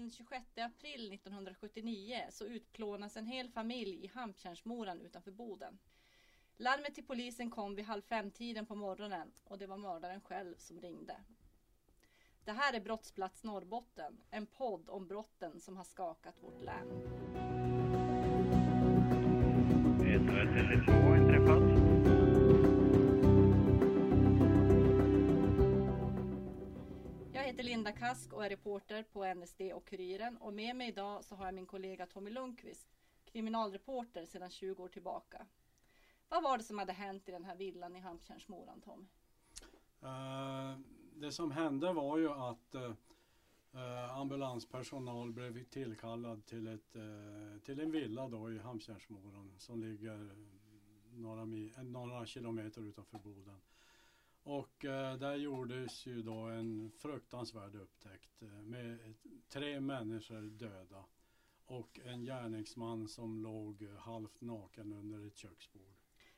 [0.00, 5.78] den 26 april 1979 så utplånas en hel familj i Hamptjärnsmoran utanför Boden.
[6.56, 10.80] Larmet till polisen kom vid halv fem-tiden på morgonen och det var mördaren själv som
[10.80, 11.16] ringde.
[12.44, 16.88] Det här är Brottsplats Norrbotten, en podd om brotten som har skakat vårt län.
[20.00, 21.99] 132 inträffat.
[27.80, 31.44] Linda Kask och är reporter på NSD och Kuriren och med mig idag så har
[31.44, 32.88] jag min kollega Tommy Lundqvist,
[33.24, 35.46] kriminalreporter sedan 20 år tillbaka.
[36.28, 39.06] Vad var det som hade hänt i den här villan i Hamptjärnsmoran Tommy?
[40.02, 40.80] Uh,
[41.14, 47.90] det som hände var ju att uh, ambulanspersonal blev tillkallad till, ett, eh, till en
[47.90, 50.30] villa då i Hamptjärnsmoran som ligger
[51.12, 51.44] några,
[51.82, 53.60] några kilometer utanför Boden.
[54.42, 59.14] Och eh, där gjordes ju då en fruktansvärd upptäckt eh, med
[59.48, 61.04] tre människor döda
[61.64, 65.94] och en gärningsman som låg eh, halvt naken under ett köksbord.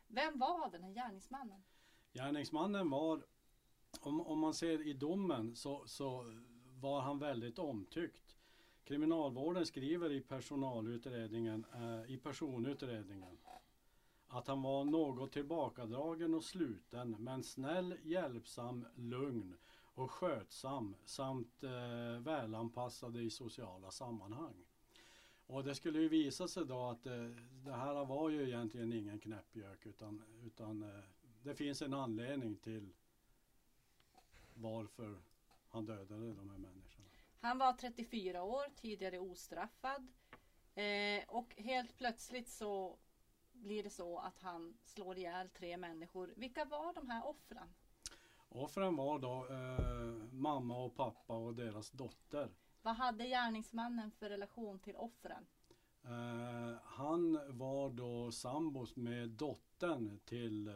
[0.06, 1.62] Vem var den här gärningsmannen?
[2.12, 3.24] Gärningsmannen var,
[4.00, 6.24] om, om man ser i domen, så, så
[6.80, 8.36] var han väldigt omtyckt.
[8.84, 13.38] Kriminalvården skriver i personalutredningen, eh, i personutredningen,
[14.32, 19.56] att han var något tillbakadragen och sluten, men snäll, hjälpsam, lugn
[19.94, 24.64] och skötsam samt eh, välanpassad i sociala sammanhang.
[25.46, 27.24] Och det skulle ju visa sig då att eh,
[27.64, 31.04] det här var ju egentligen ingen knäppgök utan, utan eh,
[31.42, 32.88] det finns en anledning till
[34.54, 35.22] varför
[35.68, 37.08] han dödade de här människorna.
[37.40, 40.06] Han var 34 år, tidigare ostraffad.
[40.74, 42.98] Eh, och helt plötsligt så
[43.62, 46.34] blir det så att han slår ihjäl tre människor.
[46.36, 47.74] Vilka var de här offren?
[48.48, 52.50] Offren var då eh, mamma och pappa och deras dotter.
[52.82, 55.46] Vad hade gärningsmannen för relation till offren?
[56.04, 60.74] Eh, han var då sambos med dottern till eh,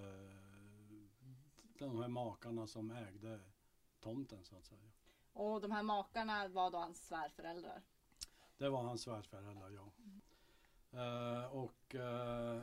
[1.78, 3.40] de här makarna som ägde
[4.00, 4.90] tomten så att säga.
[5.32, 7.82] Och de här makarna var då hans svärföräldrar.
[8.58, 9.92] Det var hans svärföräldrar, ja.
[10.96, 12.62] Eh, och eh,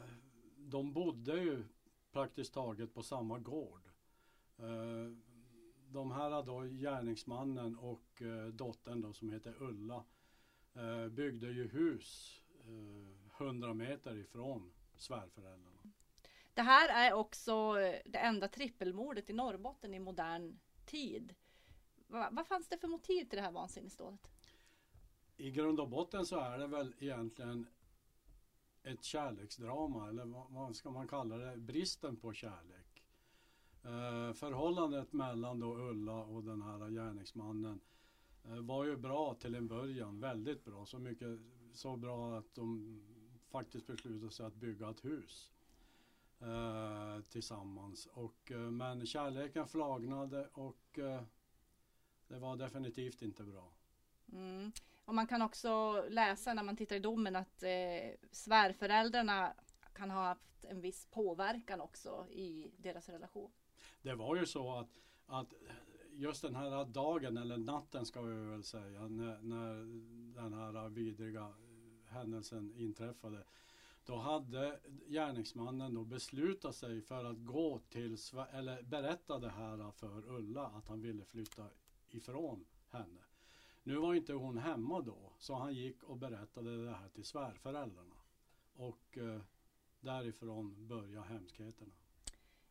[0.57, 1.63] de bodde ju
[2.11, 3.89] praktiskt taget på samma gård.
[4.57, 5.17] Eh,
[5.87, 10.03] de här då, gärningsmannen och eh, dottern då, som heter Ulla,
[10.73, 15.91] eh, byggde ju hus eh, 100 meter ifrån svärföräldrarna.
[16.53, 17.73] Det här är också
[18.05, 21.35] det enda trippelmordet i Norrbotten i modern tid.
[22.07, 24.31] Va, vad fanns det för motiv till det här vansinnesdådet?
[25.37, 27.67] I grund och botten så är det väl egentligen
[28.83, 31.57] ett kärleksdrama eller vad, vad ska man kalla det?
[31.57, 33.03] Bristen på kärlek.
[33.83, 37.79] Eh, förhållandet mellan då Ulla och den här gärningsmannen
[38.43, 40.85] eh, var ju bra till en början, väldigt bra.
[40.85, 41.39] Så mycket
[41.73, 42.99] så bra att de
[43.47, 45.51] faktiskt beslutade sig att bygga ett hus
[46.39, 48.05] eh, tillsammans.
[48.05, 51.21] Och, eh, men kärleken flagnade och eh,
[52.27, 53.73] det var definitivt inte bra.
[54.31, 54.71] Mm.
[55.05, 57.69] Och man kan också läsa när man tittar i domen att eh,
[58.31, 59.53] svärföräldrarna
[59.93, 63.51] kan ha haft en viss påverkan också i deras relation.
[64.01, 65.53] Det var ju så att, att
[66.11, 69.75] just den här dagen, eller natten ska vi väl säga, när, när
[70.41, 71.53] den här vidriga
[72.07, 73.43] händelsen inträffade.
[74.05, 78.17] Då hade gärningsmannen då beslutat sig för att gå till,
[78.51, 81.69] eller berätta det här för Ulla, att han ville flytta
[82.09, 83.21] ifrån henne.
[83.83, 88.15] Nu var inte hon hemma då, så han gick och berättade det här till svärföräldrarna.
[88.73, 89.41] Och eh,
[89.99, 91.93] därifrån började hemskheterna.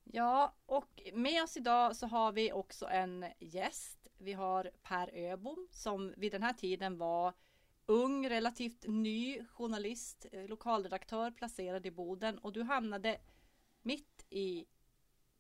[0.05, 4.07] Ja, och med oss idag så har vi också en gäst.
[4.19, 7.33] Vi har Per Öbom som vid den här tiden var
[7.87, 13.21] ung, relativt ny journalist, eh, lokalredaktör placerad i Boden och du hamnade
[13.83, 14.67] mitt i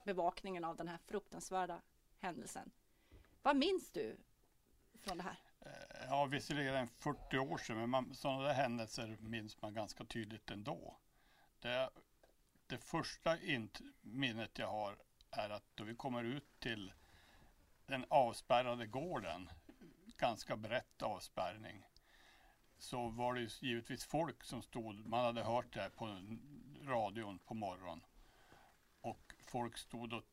[0.04, 1.82] bevakningen av den här fruktansvärda
[2.18, 2.70] händelsen.
[3.42, 4.16] Vad minns du
[5.00, 5.51] från det här?
[6.12, 10.04] Ja, visserligen är det 40 år sedan, men man, sådana där händelser minns man ganska
[10.04, 10.96] tydligt ändå.
[11.60, 11.90] Det,
[12.66, 14.98] det första int- minnet jag har
[15.30, 16.92] är att då vi kommer ut till
[17.86, 19.50] den avspärrade gården,
[20.16, 21.86] ganska brett avspärrning,
[22.78, 26.22] så var det givetvis folk som stod, man hade hört det här på
[26.82, 28.04] radion på morgonen.
[29.00, 30.24] Och folk stod och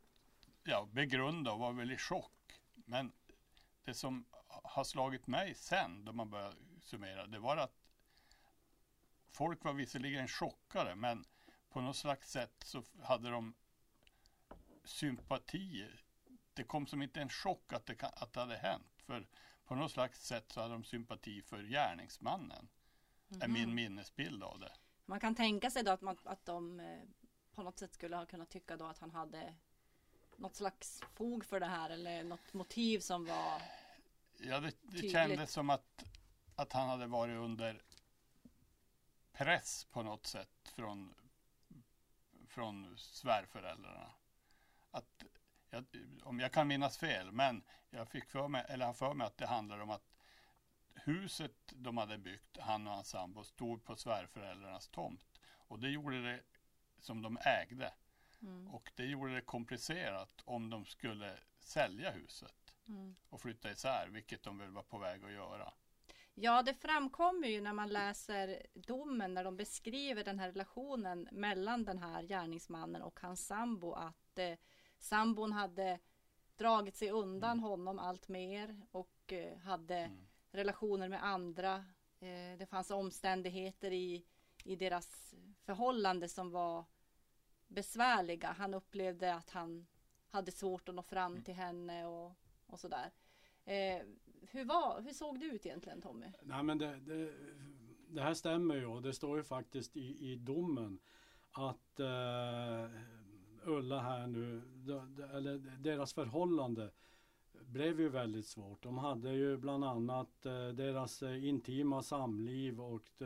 [0.64, 2.62] ja, begrundade och var väl i chock.
[2.74, 3.12] Men
[3.84, 4.26] det som
[4.80, 7.74] har slagit mig sen, då man börjar summera, det var att
[9.32, 11.26] folk var visserligen chockade, men
[11.70, 13.54] på något slags sätt så hade de
[14.84, 15.88] sympati.
[16.54, 19.02] Det kom som inte en chock att det, kan- att det hade hänt.
[19.06, 19.28] För
[19.66, 22.68] på något slags sätt så hade de sympati för gärningsmannen.
[23.30, 23.54] Är Mhm.
[23.54, 24.72] min minnesbild av det.
[25.06, 27.02] Man kan tänka sig då att, man, att de eh,
[27.56, 29.56] på något sätt skulle ha kunnat tycka då att han hade
[30.38, 33.62] något slags fog för det här eller något motiv som var
[34.42, 36.04] Ja, det, det kändes som att,
[36.56, 37.82] att han hade varit under
[39.32, 41.16] press på något sätt från,
[42.48, 44.12] från svärföräldrarna.
[44.92, 45.24] Att,
[45.70, 45.86] jag,
[46.24, 49.38] om jag kan minnas fel, men jag fick för mig, eller har för mig att
[49.38, 50.10] det handlar om att
[50.94, 55.40] huset de hade byggt, han och hans sambo, stod på svärföräldrarnas tomt.
[55.68, 56.44] Och det gjorde det
[57.00, 57.94] som de ägde.
[58.42, 62.59] mm, Och det gjorde det komplicerat om de skulle sälja huset
[62.90, 63.16] mm.
[63.30, 65.74] och flytta isär, vilket de väl var på väg att göra.
[66.34, 71.86] Ja, det framkommer ju när man läser domen när de beskriver den här relationen mellan
[71.86, 74.58] den här gärningsmannen och hans sambo att eh,
[75.00, 76.00] sambon hade
[76.56, 80.28] dragit sig undan honom allt mer och eh, hade Mm.
[80.52, 81.76] relationer med andra.
[82.20, 84.26] Eh, det fanns omständigheter i,
[84.64, 85.34] i deras
[85.64, 86.86] förhållande som var
[87.68, 88.52] besvärliga.
[88.58, 89.88] Han upplevde att han
[90.30, 91.44] hade svårt att nå fram Mm.
[91.44, 92.36] till henne och,
[92.70, 93.12] och sådär.
[93.66, 94.02] Eh,
[94.42, 96.32] hur, var, hur såg det ut egentligen Tommy?
[96.42, 97.34] Nej men det, det,
[98.08, 101.00] det här stämmer ju och det står ju faktiskt i, i domen
[101.52, 102.90] att eh,
[103.64, 106.92] Ulla här nu, de, de, eller deras förhållande
[107.66, 108.84] blev ju väldigt svårt.
[108.84, 113.22] De hade ju bland annat eh, deras eh, intima samliv och,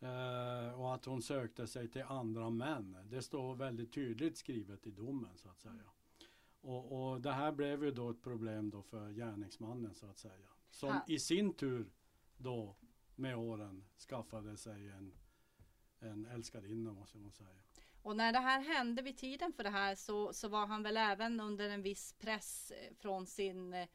[0.00, 2.96] eh, och att hon sökte sig till andra män.
[3.04, 5.90] Det står väldigt tydligt skrivet i domen så att säga.
[6.60, 10.48] Och, och det här blev ju då ett problem då för gärningsmannen så att säga.
[10.70, 11.04] Som Ha.
[11.08, 11.90] i sin tur
[12.36, 12.76] då
[13.14, 15.14] med åren skaffade sig en,
[16.00, 17.62] en älskarinna måste man säga.
[18.02, 20.96] Och när det här hände vid tiden för det här så, så var han väl
[20.96, 23.88] även under en viss press eh, från sin eh,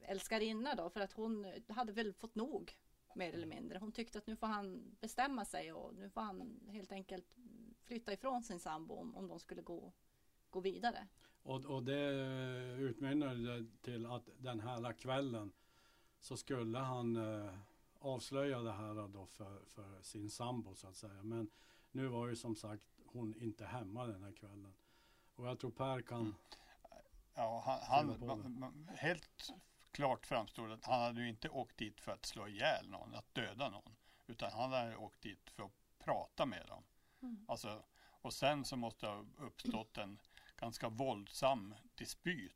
[0.00, 2.76] älskarinna då för att hon hade väl fått nog
[3.14, 3.78] mer eller mindre.
[3.78, 7.36] Hon tyckte att nu får han bestämma sig och nu får han helt enkelt
[7.84, 9.92] flytta ifrån sin sambo om, om de skulle gå,
[10.54, 11.06] gå vidare.
[11.42, 12.10] Och, och det
[12.78, 15.52] utmynnade till att den här kvällen
[16.20, 17.54] så skulle han eh,
[17.98, 21.22] avslöja det här då för, för sin sambo så att säga.
[21.22, 21.50] Men
[21.90, 24.74] nu var ju som sagt hon inte hemma den här kvällen.
[25.34, 26.34] Och jag tror Per kan Mm.
[27.36, 29.52] Ja, han, han, man- man- helt
[29.90, 33.34] klart framstod att han hade ju inte åkt dit för att slå ihjäl någon, att
[33.34, 33.96] döda någon.
[34.26, 36.84] Utan han hade åkt dit för att prata med dem.
[37.22, 37.44] Mm.
[37.48, 37.82] Alltså,
[38.22, 40.18] och sen så måste det ha uppstått en
[40.56, 42.52] ganska våldsam dispyt.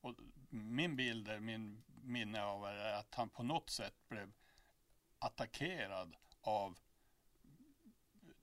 [0.00, 0.14] Och
[0.50, 4.32] min bild, är, min minne av det är att han på något sätt blev
[5.18, 6.78] attackerad av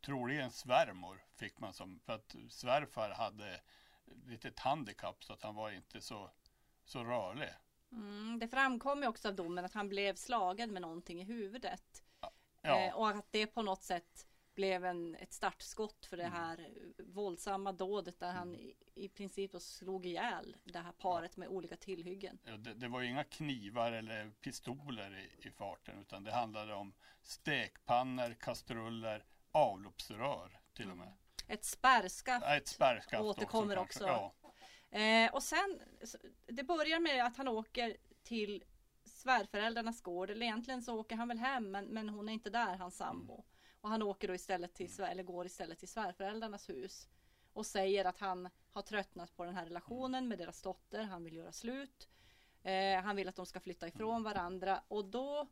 [0.06, 3.62] troligen svärmor fick man som, för att svärfar hade
[4.26, 6.30] lite ett handikapp så att han var inte så,
[6.86, 7.50] så rörlig.
[7.92, 12.04] Mm, det framkom ju också av domen att han blev slagen med någonting i huvudet.
[12.22, 12.32] Ja,
[12.68, 14.28] Eh, och att det på något sätt
[14.58, 16.40] blev en, ett startskott för det Mm.
[16.40, 21.38] här eh, våldsamma dådet där han i, i princip då slog ihjäl det här paret
[21.38, 22.40] med olika tillhyggen.
[22.44, 26.74] Ja, det, det var ju inga knivar eller pistoler i, i farten utan det handlade
[26.74, 31.14] om stekpannor, kastruller, avloppsrör till och med.
[31.48, 32.46] Ett spärrskaft.
[32.46, 34.04] Ja, ett spärrskaft Återkommer också.
[34.04, 34.08] också.
[34.08, 34.34] Ja,
[34.90, 35.82] Eh, och sen,
[36.48, 38.64] det börjar med att han åker till
[39.06, 40.30] svärföräldrarnas gård.
[40.30, 43.44] Eller egentligen så åker han väl hem men, men hon är inte där, hans sambo.
[43.88, 47.08] Och han åker då istället till, svär- eller går istället till svärföräldrarnas hus.
[47.54, 51.04] Och säger att han har tröttnat på den här relationen med deras dotter.
[51.04, 52.10] Han vill göra slut.
[52.64, 54.84] Eh, han vill att de ska flytta ifrån varandra.
[54.88, 55.48] Och då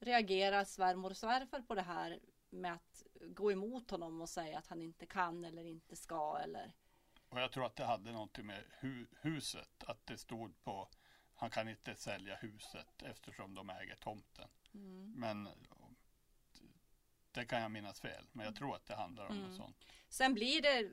[0.00, 4.66] reagerar svärmor och svärfar på det här med att gå emot honom och säga att
[4.66, 6.72] han inte kan eller inte ska eller
[7.28, 10.88] och jag tror att det hade någonting med hu, huset, att det stod på
[11.34, 14.48] han kan inte sälja huset eftersom de äger tomten.
[14.74, 15.12] mm.
[15.16, 15.48] Men
[17.34, 19.46] det kan jag minnas fel, men jag tror att det handlar om Mm.
[19.48, 19.76] något sånt.
[20.08, 20.90] Sen blir det,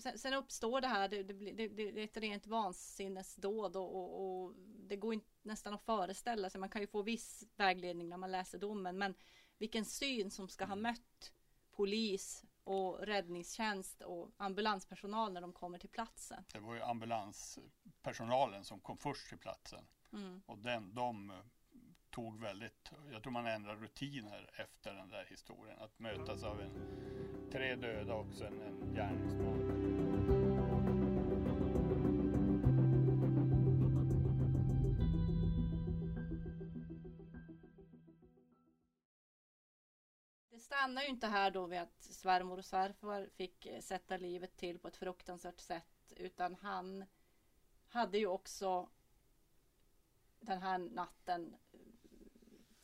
[0.00, 4.44] sen, sen uppstår det här, det, det, det, det är ett rent vansinnesdåd och, och,
[4.44, 4.54] och
[4.88, 6.60] det går inte nästan att föreställa sig.
[6.60, 9.14] Man kan ju få viss vägledning när man läser domen, men
[9.58, 10.82] vilken syn som ska ha Mm.
[10.82, 11.32] mött
[11.70, 16.44] polis och räddningstjänst och ambulanspersonal när de kommer till platsen.
[16.52, 19.86] Det var ju ambulanspersonalen som kom först till platsen.
[20.12, 20.42] Mm.
[20.46, 21.32] Och den, de
[22.10, 25.78] tog väldigt, jag tror man ändrade rutiner efter den där historien.
[25.78, 26.70] Att mötas av en,
[27.52, 29.58] tre döda och sen en gärningsman.
[40.50, 44.56] Det stannar ju inte här då vid att svärmor och svärfar fick eh, sätta livet
[44.56, 47.04] till på ett fruktansvärt sätt utan han
[47.88, 48.88] hade ju också
[50.40, 51.56] den här natten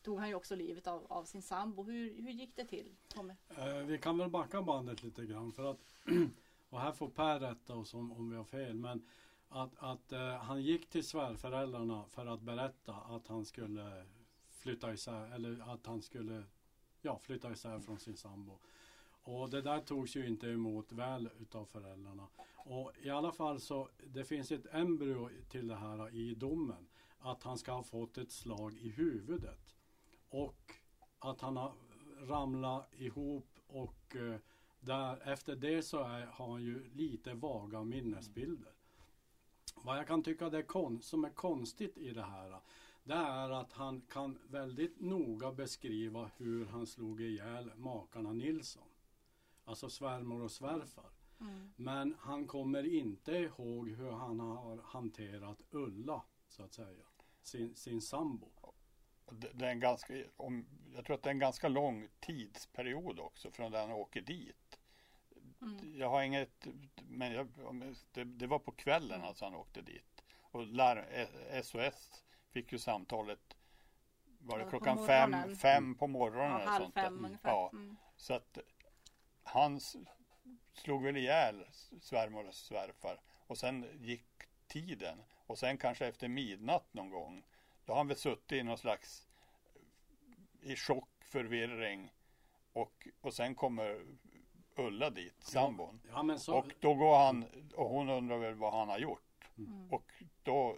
[0.04, 1.82] tog han ju också livet av, av sin sambo.
[1.82, 2.94] Hur, hur gick det till?
[3.08, 3.34] Tommy?
[3.48, 5.78] Eh, vi kan väl backa bandet lite grann för att
[6.68, 9.06] och här får Per rätta oss om, om vi har fel men
[9.48, 14.06] att, att eh, han gick till svärföräldrarna för att berätta att han skulle
[14.48, 16.44] flytta isär eller att han skulle
[17.02, 18.58] ja, flytta isär från sin sambo.
[19.22, 22.26] Och det där togs ju inte emot väl utav föräldrarna.
[22.56, 26.88] Och i alla fall så det finns ett embryo till det här i domen.
[27.18, 29.73] Att han ska ha fått ett slag i huvudet.
[30.34, 30.72] Och
[31.18, 31.72] att han har
[32.20, 34.36] ramlat ihop och eh,
[34.80, 38.72] där, efter det så är, har han ju lite vaga minnesbilder.
[39.74, 42.60] Vad jag kan tycka det är kon, som är konstigt i det här
[43.04, 48.88] det är att han kan väldigt noga beskriva hur han slog ihjäl makarna Nilsson.
[49.64, 51.10] Alltså svärmor och svärfar.
[51.40, 51.72] Mm.
[51.76, 57.04] Men han kommer inte ihåg hur han har hanterat Ulla, så att säga.
[57.42, 58.48] Sin, sin sambo.
[59.30, 63.50] Det, är en ganska, om, jag tror att det är en ganska lång tidsperiod också
[63.50, 64.78] från han åker dit.
[65.62, 65.98] Mm.
[65.98, 66.66] Jag har inget,
[67.02, 67.48] men jag,
[68.12, 70.24] det, det, var på kvällen alltså han åkte dit.
[70.40, 71.28] Och lär,
[71.62, 73.56] SOS fick ju samtalet
[74.38, 76.60] var det klockan fem, fem på morgonen.
[76.60, 77.50] Ja, halv sånt fem ungefär.
[77.50, 77.96] Ja, mm.
[78.16, 78.58] Så att
[79.42, 79.80] han
[80.72, 81.64] slog väl ihjäl
[82.00, 84.26] svärmor och svärfar och sen gick
[84.66, 87.44] tiden och sen kanske efter midnatt någon gång
[87.84, 89.28] då har han väl suttit i någon slags
[90.60, 92.12] i chock, förvirring
[92.72, 94.04] och, och sen kommer
[94.76, 96.00] Ulla dit, sambon.
[96.08, 96.58] Ja, ja, så...
[96.58, 99.50] Och då går han och hon undrar väl vad han har gjort.
[99.58, 99.92] Mm.
[99.92, 100.76] Och då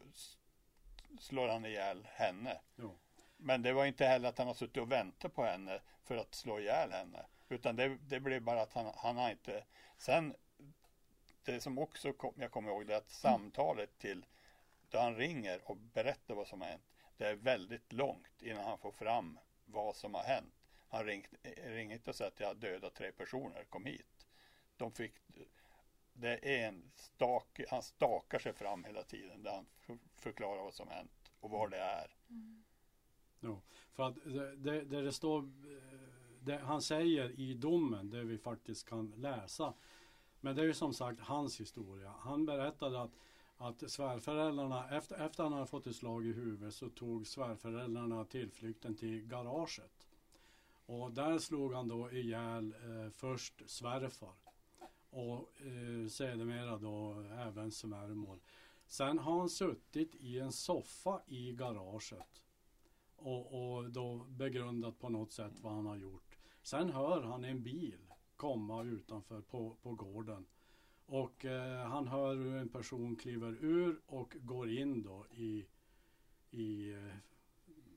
[1.20, 2.60] slår han ihjäl henne.
[2.76, 2.98] Jo.
[3.36, 6.34] Men det var inte heller att han har suttit och väntat på henne för att
[6.34, 7.26] slå ihjäl henne.
[7.48, 9.64] Utan det, det blev bara att han, han har inte...
[9.98, 10.34] Sen,
[11.44, 14.26] det som också kom, jag kommer ihåg det är att samtalet till
[14.90, 16.95] då han ringer och berättar vad som har hänt.
[17.16, 20.54] Det är väldigt långt innan han får fram vad som har hänt.
[20.88, 21.28] Han ringt,
[21.64, 24.26] ringer inte och säger att jag har dödat tre personer, kom hit.
[24.76, 25.12] De fick,
[26.12, 29.66] det är en stak, han stakar sig fram hela tiden där han
[30.16, 32.16] förklarar vad som hänt och var det är.
[32.30, 32.64] Mm.
[33.40, 33.60] Ja,
[33.92, 34.14] för att
[34.54, 35.50] det, det, det står
[36.40, 39.74] det han säger i domen, det vi faktiskt kan läsa.
[40.40, 42.14] Men det är ju som sagt hans historia.
[42.18, 43.10] Han berättade att,
[43.58, 48.94] att svärföräldrarna, efter, efter han hade fått ett slag i huvudet så tog svärföräldrarna tillflykten
[48.94, 50.08] till garaget.
[50.86, 54.34] Och där slog han då ihjäl eh, först svärfar
[55.10, 58.38] och eh, sedermera då även svärmor.
[58.86, 62.42] Sen har han suttit i en soffa i garaget
[63.16, 66.38] och, och då begrundat på något sätt vad han har gjort.
[66.62, 67.98] Sen hör han en bil
[68.36, 70.46] komma utanför på, på gården.
[71.06, 75.66] Och eh, han hör hur en person kliver ur och går in då i,
[76.50, 77.14] i eh,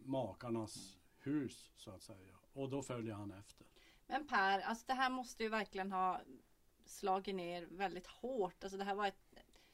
[0.04, 2.36] makarnas hus så att säga.
[2.54, 3.68] Och då följer han efter.
[4.08, 6.22] Men Per, alltså det här måste ju verkligen ha
[6.86, 8.64] slagit ner väldigt hårt.
[8.64, 9.34] Alltså det här var ett,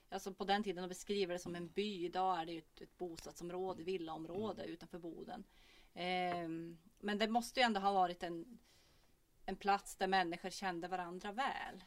[0.09, 2.05] alltså på den tiden de beskriver det som en by.
[2.05, 4.73] Idag är det ju ett, ett bostadsområde, villaområde mm.
[4.73, 5.43] utanför Boden.
[5.93, 6.49] Eh,
[6.99, 8.59] men det måste ju ändå ha varit en
[9.45, 11.83] en plats där människor kände varandra väl.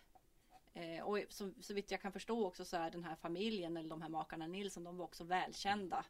[0.78, 3.88] Eh, och så, så vitt jag kan förstå också så är den här familjen eller
[3.88, 6.04] de här makarna Nilsson, de var också välkända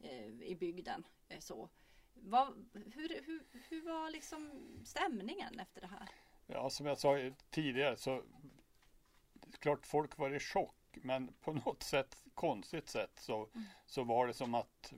[0.00, 1.06] eh, i bygden.
[1.28, 1.68] Eh, så.
[2.14, 4.50] Vad, hur, hur, hur var liksom
[4.84, 6.08] stämningen efter det här?
[6.46, 8.22] Ja, som jag sa tidigare så
[9.58, 13.64] klart folk var i chock men på något sätt, konstigt sätt så, mm.
[13.86, 14.92] så var det som att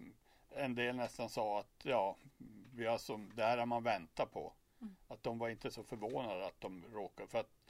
[0.50, 2.16] en del nästan sa att ja,
[2.74, 4.52] vi har som, det här har man väntat på.
[4.80, 4.96] Mm.
[5.08, 7.28] Att de var inte så förvånade att de råkade.
[7.28, 7.63] För att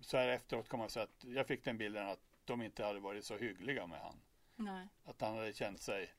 [0.00, 3.00] så här efteråt kan man säga att jag fick den bilden att de inte hade
[3.00, 4.20] varit så hyggliga med han.
[4.56, 4.88] Nej.
[5.04, 6.14] Att han hade känt sig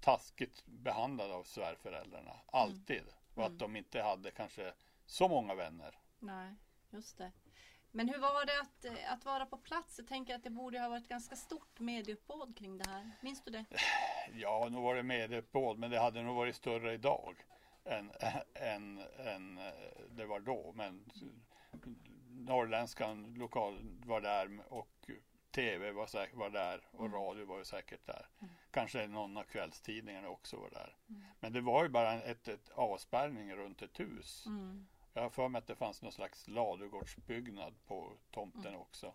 [0.00, 2.32] taskigt behandlad av svärföräldrarna.
[2.46, 3.00] Alltid.
[3.00, 3.12] Mm.
[3.34, 3.58] Och att mm.
[3.58, 4.72] de inte hade kanske
[5.06, 5.98] så många vänner.
[6.18, 6.54] Nej,
[6.90, 7.32] just det.
[7.90, 9.98] Men hur var det att, att vara på plats?
[9.98, 13.10] Jag tänker att det borde ha varit ganska stort medieuppbåd kring det här.
[13.20, 13.64] Minns du det?
[14.32, 17.44] Ja, nog var det medieuppbåd, men det hade nog varit större idag
[17.84, 18.12] än,
[18.54, 19.60] än, än
[20.10, 20.72] det var då.
[20.72, 21.10] Men
[22.44, 25.10] norrländskan lokal var där och
[25.56, 27.18] tv var, säkert, var där och mm.
[27.18, 28.28] radio var ju säkert där.
[28.40, 28.54] Mm.
[28.70, 30.96] Kanske någon av kvällstidningarna också var där.
[31.08, 31.22] Mm.
[31.40, 34.46] Men det var ju bara ett, ett avspärrning runt ett hus.
[34.46, 34.86] Mm.
[35.12, 38.80] Jag har för mig att det fanns någon slags ladugårdsbyggnad på tomten mm.
[38.80, 39.14] också.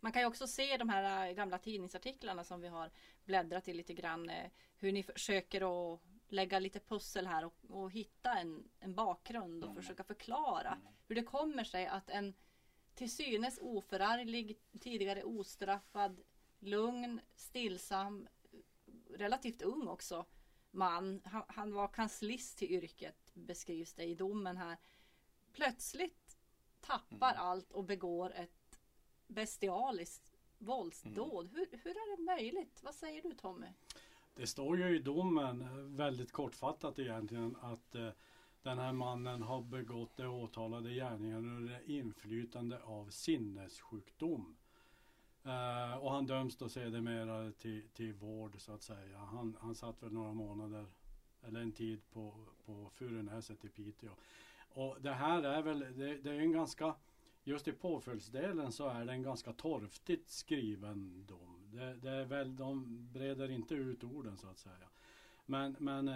[0.00, 2.90] Man kan ju också se de här äh, gamla tidningsartiklarna som vi har
[3.24, 4.30] bläddrat i lite grann.
[4.30, 9.64] Äh, hur ni försöker att lägga lite pussel här och, och hitta en, en bakgrund
[9.64, 9.82] och mm.
[9.82, 12.34] försöka förklara hur det kommer sig att en
[12.96, 16.20] till synes oförarglig, tidigare ostraffad,
[16.58, 18.28] lugn, stillsam,
[19.10, 20.24] relativt ung också
[20.70, 21.20] man.
[21.24, 24.76] Han, han var kanslist till yrket beskrivs det i domen här.
[25.52, 26.38] Plötsligt
[26.80, 27.42] tappar Mm.
[27.42, 28.80] allt och begår ett
[29.26, 31.46] bestialiskt våldsdåd.
[31.46, 31.56] Mm.
[31.56, 32.82] Hur, hur är det möjligt?
[32.82, 33.66] Vad säger du Tommy?
[34.34, 38.08] Det står ju i domen eh, väldigt kortfattat egentligen att eh,
[38.66, 44.56] den här mannen har begått det åtalade gärningen under inflytande av sinnessjukdom.
[45.44, 49.18] Eh, och han döms då sedermera till, till vård så att säga.
[49.18, 50.86] Han, han satt väl några månader
[51.42, 54.12] eller en tid på, på Furunäset i Piteå.
[54.68, 56.94] Och det här är väl, det, det är en ganska,
[57.44, 61.70] just i påföljdsdelen så är det en ganska torftigt skriven dom.
[61.72, 64.88] Det, det är väl, de breder inte ut orden så att säga.
[65.46, 66.14] Men, men eh,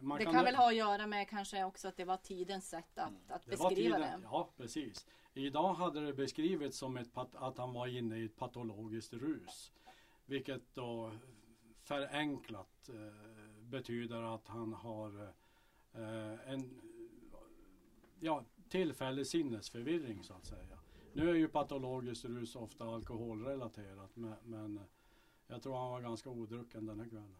[0.00, 2.68] man Det kan, kan väl ha att göra med kanske också att det var tidens
[2.68, 4.20] sätt att, att det beskriva det.
[4.22, 5.06] Ja, precis.
[5.34, 9.72] Idag hade det beskrivits som ett, att han var inne i ett patologiskt rus.
[10.26, 11.12] Vilket då
[11.82, 15.32] förenklat eh, betyder att han har
[15.94, 16.80] eh, en
[18.20, 20.78] ja, tillfällig sinnesförvirring så att säga.
[21.12, 24.80] Nu är ju patologiskt rus ofta alkoholrelaterat men, men
[25.46, 27.36] jag tror han var ganska odrucken den här kvällen.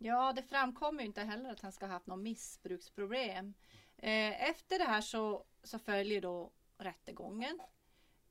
[0.00, 3.54] Ja, det framkommer inte heller att han ska ha haft något missbruksproblem.
[3.96, 7.60] Eh, efter det här så, så följer då rättegången.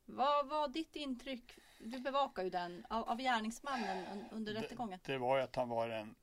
[0.04, 1.58] Vad var ditt intryck?
[1.78, 5.00] Du bevakar ju den av, av gärningsmannen un, under rättegången.
[5.04, 6.14] Det, det var ju att han var en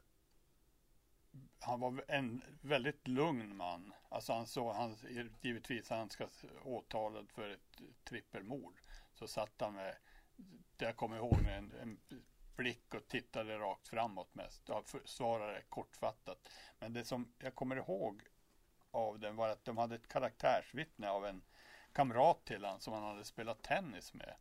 [1.59, 3.93] han var en väldigt lugn man.
[4.09, 4.95] Alltså han såg, han,
[5.41, 6.27] givetvis han ska
[6.63, 8.73] åtalad för ett trippelmord.
[9.13, 9.95] Så satt han med,
[10.77, 11.99] det jag kommer ihåg, en, en
[12.61, 14.61] blick och tittade rakt framåt mest.
[14.65, 16.49] Jag svarade kortfattat.
[16.79, 18.23] Men det som jag kommer ihåg
[18.91, 21.41] av den var att de hade ett karaktärsvittne av en
[21.93, 24.35] kamrat till han som han hade spelat tennis med.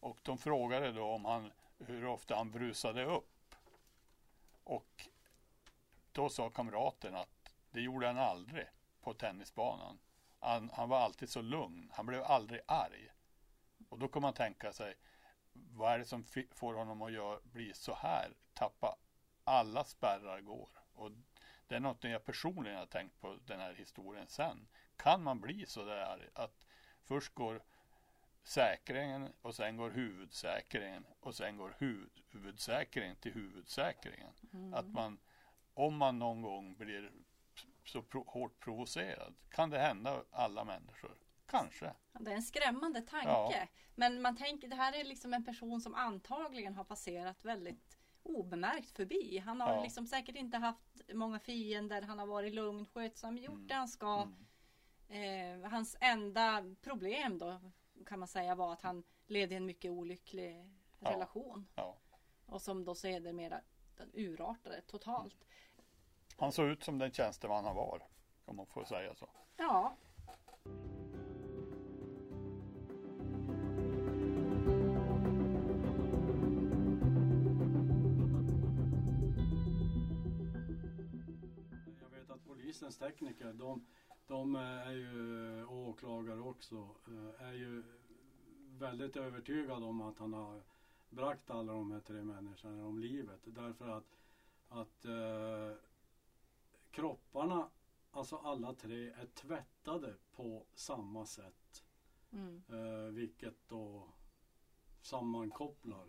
[0.00, 3.54] Och de frågade då om han, hur ofta han brusade upp.
[4.64, 5.08] Och
[6.12, 8.66] då sa kamraten att det gjorde han aldrig
[9.00, 9.98] på tennisbanan.
[10.38, 11.90] Han, han var alltid så lugn.
[11.94, 13.08] Han blev aldrig arg.
[13.88, 14.94] Och då kan man tänka sig,
[15.52, 18.34] vad är det som får honom att göra, bli så här?
[18.54, 18.96] Tappa
[19.44, 20.68] alla spärrar går.
[20.94, 21.10] Och
[21.66, 24.68] det är något jag personligen har tänkt på den här historien sen.
[24.96, 26.66] Kan man bli så där att
[27.04, 27.62] först går
[28.42, 34.32] säkringen och sen går huvudsäkringen och sen går huvud, huvudsäkringen till huvudsäkringen.
[34.74, 35.18] Att man,
[35.74, 37.12] om man någon gång blir
[37.84, 41.16] så pro, hårt provocerad, kan det hända alla människor?
[41.50, 41.94] Kanske.
[42.20, 43.28] Det är en skrämmande tanke.
[43.28, 43.66] Ja.
[43.94, 48.90] Men man tänker, det här är liksom en person som antagligen har passerat väldigt obemärkt
[48.90, 49.38] förbi.
[49.38, 49.82] Han har Ja.
[49.82, 52.02] liksom säkert inte haft många fiender.
[52.02, 53.66] Han har varit lugn, skötsam, gjort Mm.
[53.66, 54.26] det han ska.
[55.08, 55.62] Mm.
[55.64, 57.60] Eh, hans enda problem då
[58.06, 60.64] kan man säga var att han levde i en mycket olycklig
[60.98, 61.10] Ja.
[61.10, 61.66] relation.
[62.46, 63.60] Och som då sedermera
[64.12, 65.44] urartade totalt.
[66.36, 68.08] Han såg ut som den tjänsteman han var,
[68.44, 69.28] om man får säga så.
[69.56, 69.96] Ja,
[82.70, 83.86] polisens tekniker, de,
[84.26, 87.82] de eh, är ju och åklagare också, eh, är ju
[88.78, 90.62] väldigt övertygade om att han har
[91.08, 93.40] bragt alla de här tre människorna om livet.
[93.44, 94.18] Därför att,
[94.68, 95.72] att eh,
[96.90, 97.68] kropparna,
[98.10, 101.84] alltså alla tre, är tvättade på samma sätt.
[102.32, 102.62] mm.
[102.68, 104.08] Eh, vilket då
[105.02, 106.06] sammankopplar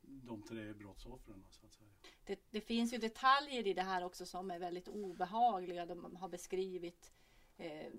[0.00, 1.90] de tre brottsoffren så att säga.
[2.24, 5.86] Det, det finns ju detaljer i det här också som är väldigt obehagliga.
[5.86, 7.12] De har beskrivit
[7.56, 7.92] eh,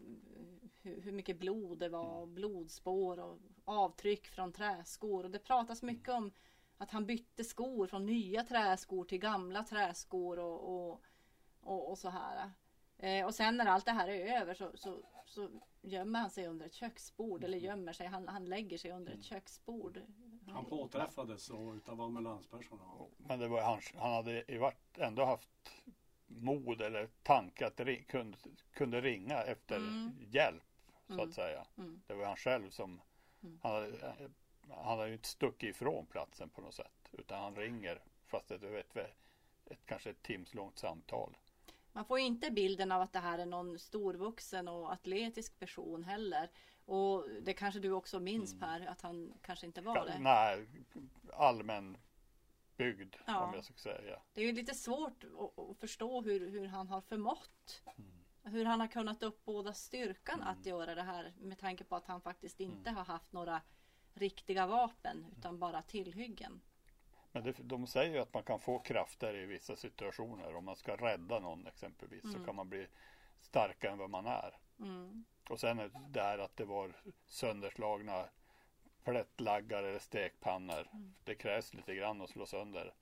[0.81, 5.23] hur, hur mycket blod det var, blodspår och avtryck från träskor.
[5.23, 6.31] Och det pratas mycket om
[6.77, 11.01] att han bytte skor från nya träskor till gamla träskor och, och,
[11.61, 12.51] och, och så här.
[12.97, 15.49] Eh, och sen när allt det här är över så, så, så
[15.81, 17.43] gömmer han sig under ett köksbord.
[17.43, 20.01] Eller gömmer sig, han, han lägger sig under ett köksbord.
[20.47, 23.09] Han påträffades så utav ambulanspersonal.
[23.17, 25.49] Men det var, han, han hade i vart ändå haft
[26.27, 28.37] mod eller tanke att ring, kunde,
[28.71, 30.11] kunde ringa efter Mm.
[30.31, 30.63] hjälp,
[31.07, 31.29] så Mm.
[31.29, 31.65] att säga.
[31.77, 32.01] Mm.
[32.07, 33.01] Det var han själv som,
[33.43, 33.59] Mm.
[33.63, 34.15] han, hade,
[34.69, 37.09] han hade ju inte stuckit ifrån platsen på något sätt.
[37.11, 38.95] Utan han ringer, fast det är ett,
[39.65, 41.37] ett, kanske ett timslångt samtal.
[41.91, 46.49] Man får inte bilden av att det här är någon storvuxen och atletisk person heller.
[46.85, 50.19] Och det kanske du också minns Per, att han kanske inte var det.
[50.19, 50.67] Nej,
[51.33, 51.97] allmän
[52.77, 53.39] byggd Ja.
[53.47, 54.19] om jag ska säga.
[54.33, 55.23] Det är ju lite svårt
[55.57, 57.83] att, förstå hur, hur han har förmått.
[57.97, 58.11] Mm.
[58.43, 62.21] Hur han har kunnat uppbåda styrkan att göra det här med tanke på att han
[62.21, 62.95] faktiskt inte Mm.
[62.97, 63.61] har haft några
[64.13, 66.61] riktiga vapen utan bara tillhyggen.
[67.31, 70.55] Men det, de säger ju att man kan få krafter i vissa situationer.
[70.55, 72.35] Om man ska rädda någon exempelvis Mm.
[72.39, 72.87] så kan man bli
[73.41, 74.57] starkare än vad man är.
[74.79, 75.25] Mm.
[75.49, 76.93] Och sen är det här att det var
[77.25, 78.29] sönderslagna
[79.03, 80.87] plättlaggar eller stekpannor.
[80.93, 81.13] Mm.
[81.23, 82.93] Det krävs lite grann att slå sönder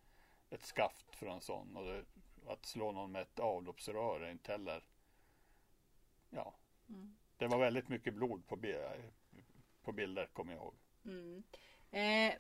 [0.50, 1.78] ett skaft för en sån.
[1.78, 2.04] Och det,
[2.48, 4.84] att slå någon med ett avloppsrör är inte heller.
[6.30, 6.54] Ja,
[6.90, 7.16] Mm.
[7.38, 8.58] det var väldigt mycket blod på,
[9.82, 10.76] på bilder kommer jag ihåg.
[11.06, 11.44] Mm.
[11.92, 12.34] Eh,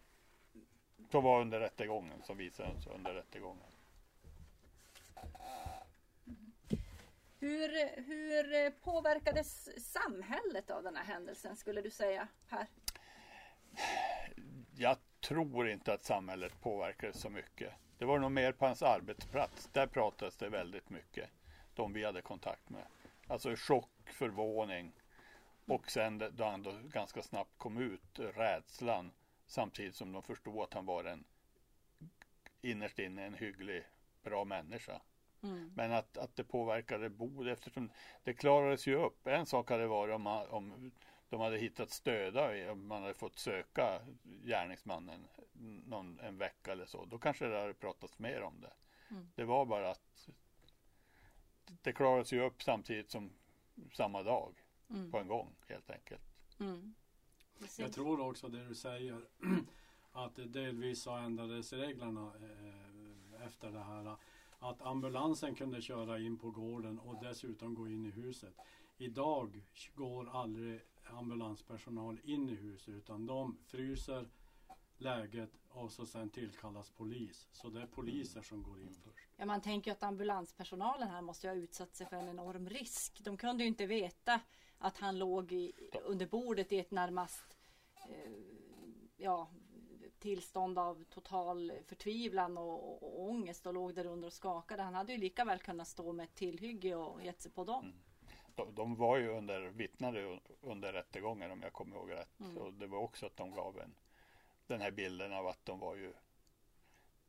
[1.11, 3.70] Så var under rättegången som visades under rättegången.
[7.41, 12.67] Hur, hur påverkades samhället av den här händelsen skulle du säga Per?
[14.75, 17.73] Jag tror inte att samhället påverkades så mycket.
[17.97, 19.69] Det var nog mer på hans arbetsplats.
[19.73, 21.29] Där pratades det väldigt mycket.
[21.73, 22.85] De vi hade kontakt med.
[23.27, 24.93] Alltså chock, förvåning.
[25.65, 29.11] Och sen då han då ganska snabbt kom ut, rädslan.
[29.45, 31.23] Samtidigt som de förstod att han var en
[32.61, 33.83] innerst inne en hygglig,
[34.23, 35.01] bra människa.
[35.43, 35.71] Mm.
[35.75, 37.89] Men att, att det påverkade Bod eftersom
[38.23, 39.27] det klarades ju upp.
[39.27, 40.91] En sak hade varit om, man- om
[41.29, 45.27] de hade hittat stöda, om man hade fått söka gärningsmannen
[45.85, 47.05] någon, en vecka eller så.
[47.05, 48.73] Då kanske det hade pratats mer om det.
[49.09, 49.27] Mm.
[49.35, 50.29] Det var bara att
[51.81, 53.31] det klarades ju upp samtidigt som
[53.93, 54.53] samma dag
[54.89, 55.11] Mm.
[55.11, 56.21] på en gång helt enkelt.
[56.59, 56.93] Mm.
[57.77, 59.21] Jag tror också det du säger
[60.11, 64.15] att delvis så ändrades reglerna eh, efter det här.
[64.63, 68.53] Att ambulansen kunde köra in på gården och dessutom gå in i huset.
[68.97, 69.63] Idag
[69.95, 74.29] går aldrig ambulanspersonal in i huset utan de fryser
[74.97, 77.47] läget och så sen tillkallas polis.
[77.51, 79.27] Så det är poliser som går in först.
[79.37, 83.21] Ja, man tänker att ambulanspersonalen här måste ha utsatt sig för en enorm risk.
[83.23, 84.41] De kunde ju inte veta
[84.77, 85.71] att han låg i,
[86.03, 87.57] under bordet i ett närmast
[88.09, 88.31] eh,
[89.17, 89.49] ja,
[90.21, 94.83] tillstånd av total förtvivlan och, och ångest och låg där under och skakade.
[94.83, 97.83] Han hade ju lika väl kunnat stå med ett tillhygge och gett sig på dem.
[97.85, 97.97] Mm.
[98.55, 102.39] De, de var ju under, vittnade under rättegången om jag kommer ihåg rätt.
[102.39, 102.57] Mm.
[102.57, 103.95] Och det var också att de gav en,
[104.67, 106.13] den här bilden av att de var ju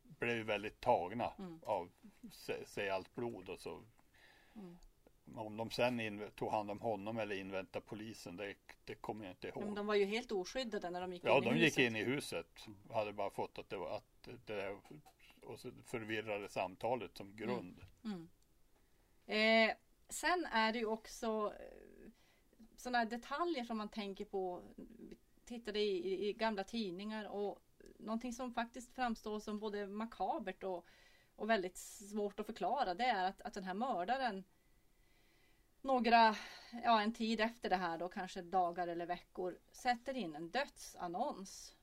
[0.03, 1.61] blev väldigt tagna Mm.
[1.63, 1.91] av
[2.33, 3.83] se, se allt blod och så.
[4.55, 4.79] Mm.
[5.37, 8.55] Om de sen tog hand om honom eller inväntade polisen, det,
[8.85, 9.65] det kommer jag inte ihåg.
[9.65, 11.79] Men de var ju helt oskyddade när de gick ja, in i de huset.
[11.79, 12.67] gick in i huset.
[12.91, 14.77] Hade bara fått att det var att det
[15.43, 17.81] och så förvirrade samtalet som grund.
[18.05, 18.29] Mm.
[19.27, 19.77] Eh,
[20.09, 22.11] sen är det ju också eh,
[22.77, 24.63] sådana detaljer som man tänker på.
[24.77, 27.59] Vi tittade i, i, i gamla tidningar och
[27.99, 30.87] någonting som faktiskt framstår som både makabert och,
[31.37, 32.95] och väldigt svårt att förklara.
[32.95, 34.45] Det är att, att den här mördaren
[35.83, 36.37] några,
[36.85, 41.77] ja en tid efter det här då, kanske dagar eller veckor, sätter in en dödsannons.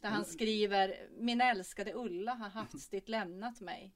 [0.00, 0.24] Där han Mm.
[0.30, 3.94] skriver Min älskade Ulla har hastigt lämnat mig.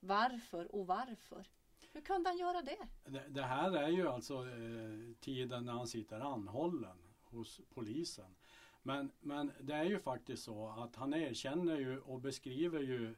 [0.00, 1.46] Varför och varför?
[1.92, 2.88] Hur kunde han göra det?
[3.04, 8.36] Det, det här är ju alltså eh, tiden när han sitter anhållen hos polisen.
[8.82, 13.14] Men, men det är ju faktiskt så att han erkänner ju och beskriver ju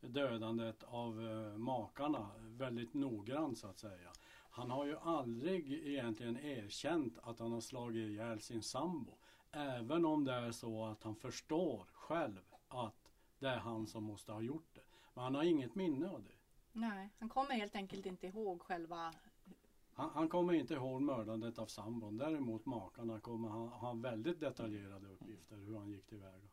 [0.00, 4.12] dödandet av eh, makarna väldigt noggrant så att säga.
[4.56, 9.12] Han har ju aldrig egentligen erkänt att han har slagit ihjäl sin sambo.
[9.50, 14.32] Även om det är så att han förstår själv att det är han som måste
[14.32, 14.80] ha gjort det.
[15.14, 16.34] Men han har inget minne av det.
[16.72, 19.14] Nej, han kommer helt enkelt inte ihåg själva
[19.94, 22.16] Han, han kommer inte ihåg mördandet av sambon.
[22.16, 26.48] Däremot makarna kommer han ha väldigt detaljerade uppgifter hur han gick tillväga.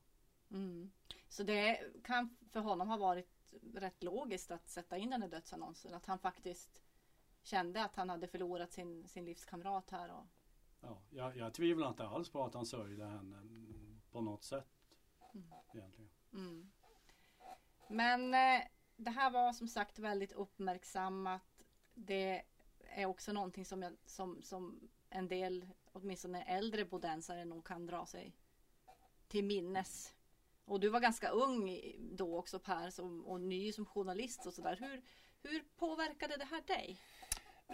[0.52, 0.92] Mm.
[1.30, 3.30] Så det kan för honom ha varit
[3.74, 5.94] rätt logiskt att sätta in den här dödsannonsen.
[5.94, 6.82] Att han faktiskt
[7.44, 10.12] kände att han hade förlorat sin, sin livskamrat här.
[10.12, 10.26] Och,
[10.84, 14.68] Ja, jag, jag tvivlar inte alls på att han sörjde henne mm, på något sätt.
[15.74, 16.10] Egentligen.
[16.34, 16.72] mm.
[17.90, 21.64] Men eh, det här var som sagt väldigt uppmärksammat.
[21.94, 22.44] Det
[22.80, 28.06] är också någonting som, jag, som, som en del, åtminstone äldre bodensare nog kan dra
[28.06, 28.36] sig
[29.28, 30.14] till minnes.
[30.66, 34.76] Och du var ganska ung då också Per som, och ny som journalist och sådär.
[34.76, 35.04] Hur,
[35.42, 37.02] hur påverkade det här dig?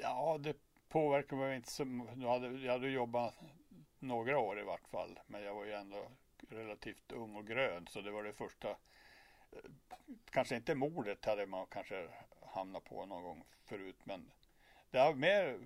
[0.02, 0.58] Ja, det
[0.90, 3.36] påverkar mig inte så jag hade, jag hade jobbat
[4.00, 5.20] några år i vart fall.
[5.28, 6.12] Men jag var ju ändå
[6.50, 8.70] relativt ung och grön så det var det första.
[8.70, 8.78] Eh,
[10.32, 12.10] kanske inte mordet hade man kanske
[12.42, 14.32] hamnat på någon gång förut men
[14.92, 15.60] det har mer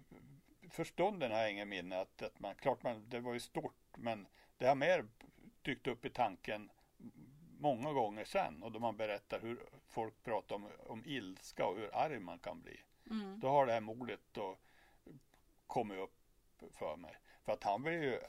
[0.69, 3.97] för stunden har jag ingen minne att, att man, klart man, det var ju stort
[3.97, 5.07] men det har mer
[5.61, 6.71] dykt upp i tanken
[7.59, 11.95] många gånger sen och då man berättar hur folk pratar om, om ilska och hur
[11.95, 12.79] arg man kan bli.
[13.09, 13.39] Mm.
[13.39, 14.57] Då har det här mordet då
[15.67, 16.15] kommit upp
[16.73, 17.17] för mig.
[17.43, 18.19] För att han blev ju,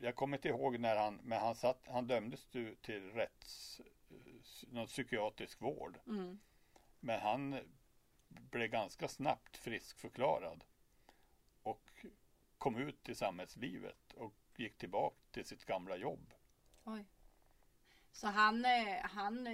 [0.00, 2.46] jag kommer inte ihåg när han, men han satt, han dömdes
[2.80, 3.80] till rätts,
[4.68, 5.98] någon psykiatrisk vård.
[6.06, 6.40] Mm.
[7.00, 7.58] Men han
[8.28, 10.64] blev ganska snabbt friskförklarad
[11.62, 12.06] och
[12.58, 16.34] kom ut i samhällslivet och gick tillbaka till sitt gamla jobb.
[16.84, 17.04] Oj.
[18.12, 18.64] Så han,
[19.02, 19.48] han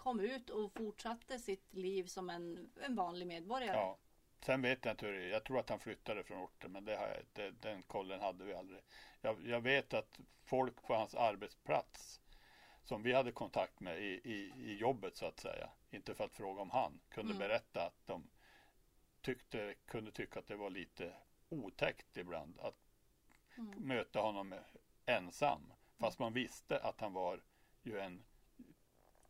[0.00, 3.76] kom ut och fortsatte sitt liv som en, en vanlig medborgare?
[3.76, 3.98] Ja.
[4.40, 5.28] Sen vet jag inte hur det är.
[5.28, 8.44] Jag tror att han flyttade från orten men det har jag, det, den kollen hade
[8.44, 8.80] vi aldrig.
[9.20, 12.20] Jag, jag vet att folk på hans arbetsplats
[12.84, 16.34] som vi hade kontakt med i, i, i jobbet så att säga, inte för att
[16.34, 17.38] fråga om han, kunde Mm.
[17.48, 18.28] berätta att de
[19.20, 21.12] tyckte, kunde tycka att det var lite
[21.48, 22.74] otäckt ibland att
[23.58, 23.74] Mm.
[23.78, 24.54] möta honom
[25.06, 25.72] ensam.
[25.98, 27.40] Fast man visste att han var
[27.82, 28.24] ju en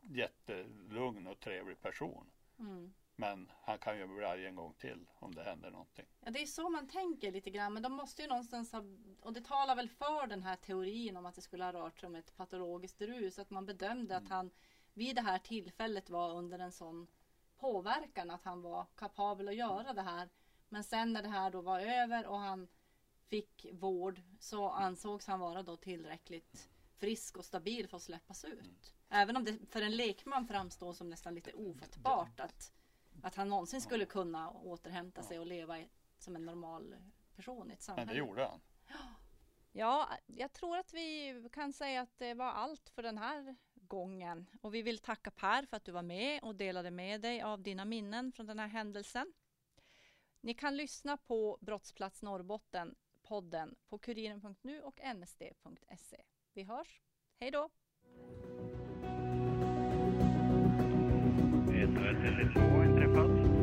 [0.00, 2.30] jättelugn och trevlig person.
[2.58, 2.92] Mm.
[3.16, 6.06] Men han kan ju bli arg en gång till om det händer någonting.
[6.20, 7.72] Ja, det är så man tänker lite grann.
[7.72, 8.82] Men de måste ju någonstans ha...
[9.20, 12.06] Och det talar väl för den här teorin om att det skulle ha rört sig
[12.06, 13.38] om ett patologiskt rus.
[13.38, 14.50] Att man bedömde att han
[14.94, 17.06] vid det här tillfället var under en sån
[17.58, 20.28] påverkan att han var kapabel att göra det här.
[20.68, 22.68] Men sen när det här då var över och han
[23.28, 28.94] fick vård så ansågs han vara då tillräckligt frisk och stabil för att släppas ut.
[29.08, 32.72] Även om det för en lekman framstår som nästan lite ofattbart att,
[33.22, 36.96] att han någonsin skulle kunna återhämta sig och leva i- som en normal
[37.36, 38.12] person i ett Men samhälle.
[38.12, 38.60] det gjorde han.
[39.72, 44.46] Ja, jag tror att vi kan säga att det var allt för den här gången.
[44.60, 47.62] Och vi vill tacka Per för att du var med och delade med dig av
[47.62, 49.32] dina minnen från den här händelsen.
[50.40, 56.22] Ni kan lyssna på Brottsplats Norrbotten podden på kuriren.nu och nsd.se.
[56.60, 57.00] Vi hörs.
[57.40, 57.68] Hej då!
[61.72, 63.59] Ännu ett eller två har inträffat.